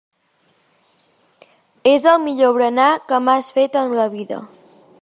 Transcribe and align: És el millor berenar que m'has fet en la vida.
És 1.91 2.07
el 2.11 2.23
millor 2.23 2.55
berenar 2.57 2.89
que 3.11 3.19
m'has 3.27 3.51
fet 3.59 3.79
en 3.83 3.95
la 4.01 4.09
vida. 4.15 4.41